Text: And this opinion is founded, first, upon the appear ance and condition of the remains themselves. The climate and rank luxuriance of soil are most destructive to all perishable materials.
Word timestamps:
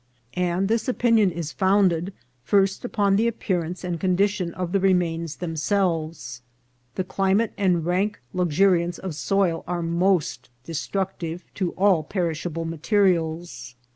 And 0.33 0.67
this 0.67 0.87
opinion 0.87 1.29
is 1.29 1.51
founded, 1.51 2.11
first, 2.43 2.83
upon 2.83 3.17
the 3.17 3.27
appear 3.27 3.61
ance 3.61 3.83
and 3.83 3.99
condition 3.99 4.51
of 4.55 4.71
the 4.71 4.79
remains 4.79 5.35
themselves. 5.35 6.41
The 6.95 7.03
climate 7.03 7.53
and 7.55 7.85
rank 7.85 8.19
luxuriance 8.33 8.97
of 8.97 9.13
soil 9.13 9.63
are 9.67 9.83
most 9.83 10.49
destructive 10.63 11.45
to 11.53 11.73
all 11.73 12.01
perishable 12.01 12.65
materials. 12.65 13.75